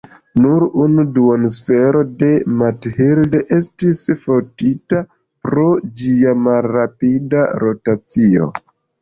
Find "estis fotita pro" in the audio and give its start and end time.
3.57-5.67